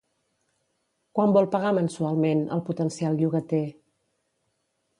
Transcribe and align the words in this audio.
Quant 1.19 1.35
vol 1.35 1.49
pagar 1.55 1.73
mensualment, 1.79 2.41
el 2.57 2.63
potencial 2.71 3.21
llogater? 3.21 3.63